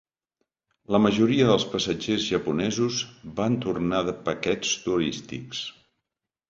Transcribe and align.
La 0.95 1.01
majoria 1.05 1.49
dels 1.49 1.65
passatgers 1.75 2.25
japonesos 2.31 2.99
van 3.41 3.61
tornar 3.67 4.03
de 4.11 4.19
paquets 4.31 4.75
turístics. 4.89 5.67